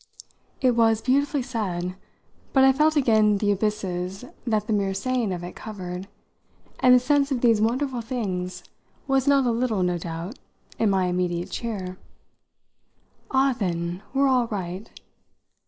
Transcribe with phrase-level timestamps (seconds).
[0.61, 1.95] It was beautifully said,
[2.53, 6.07] but I felt again the abysses that the mere saying of it covered,
[6.79, 8.63] and the sense of these wonderful things
[9.07, 10.39] was not a little, no doubt,
[10.79, 11.99] in my immediate cheer.
[13.29, 14.89] "Ah, then, we're all right!"